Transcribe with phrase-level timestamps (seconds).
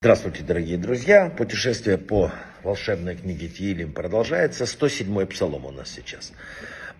[0.00, 1.28] Здравствуйте, дорогие друзья.
[1.28, 4.64] Путешествие по волшебной книге Тиилим продолжается.
[4.64, 6.32] 107-й псалом у нас сейчас.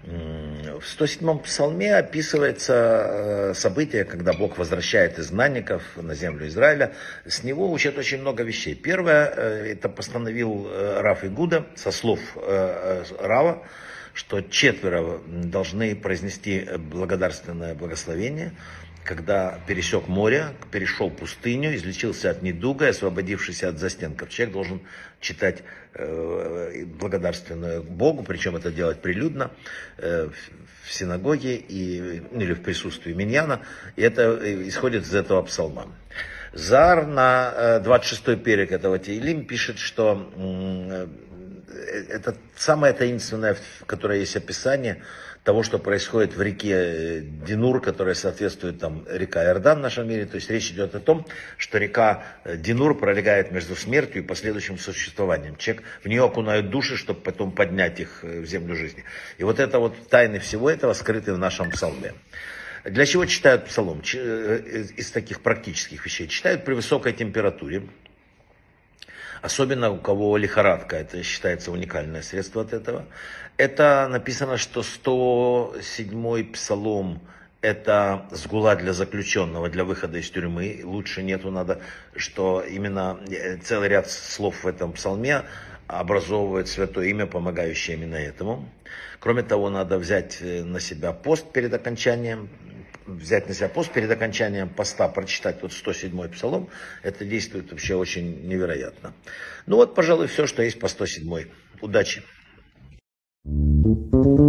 [0.03, 6.93] В 107-м псалме описывается э, событие, когда Бог возвращает изгнанников на землю Израиля.
[7.25, 8.75] С него учат очень много вещей.
[8.75, 13.63] Первое, э, это постановил э, Раф Игуда со слов Рава,
[14.13, 18.53] что четверо должны произнести благодарственное благословение,
[19.05, 24.31] когда пересек море, перешел пустыню, излечился от недуга, освободившись от застенков.
[24.31, 24.81] Человек должен
[25.21, 29.51] читать э, благодарственную Богу, причем это делать прилюдно
[29.99, 30.31] э,
[30.85, 33.61] в синагоге и, ну, или в присутствии миньяна,
[33.97, 34.39] и это
[34.69, 35.89] исходит из этого псалма.
[36.53, 41.07] Зар на 26-й перек этого Теилим пишет, что Э,
[41.69, 45.03] это самое таинственное, в которой есть описание
[45.45, 50.25] того, что происходит в реке э, Динур, которая соответствует там река Иордан в нашем мире.
[50.25, 51.27] То есть речь идет о том,
[51.59, 55.57] что река э, Динур пролегает между смертью и последующим существованием.
[55.57, 59.05] Человек в нее окунают души, чтобы потом поднять их в землю жизни.
[59.37, 62.15] И вот это вот тайны всего этого скрыты в нашем псалме.
[62.85, 64.01] Для чего читают псалом?
[64.01, 66.27] Из таких практических вещей.
[66.27, 67.83] Читают при высокой температуре,
[69.45, 73.05] Особенно у кого лихорадка, это считается уникальное средство от этого.
[73.59, 77.21] Это написано, что 107-й псалом
[77.61, 80.81] это сгула для заключенного, для выхода из тюрьмы.
[80.83, 81.83] Лучше нету, надо,
[82.17, 85.43] что именно э, целый ряд слов в этом псалме
[85.89, 88.67] образовывает святое имя, помогающее именно этому.
[89.21, 92.49] Кроме того, надо взять э, на себя пост перед окончанием
[93.07, 96.69] взять на себя пост перед окончанием поста, прочитать вот 107-й псалом,
[97.03, 99.13] это действует вообще очень невероятно.
[99.67, 101.51] Ну вот, пожалуй, все, что есть по 107-й.
[101.81, 102.23] Удачи!
[103.47, 104.44] thank you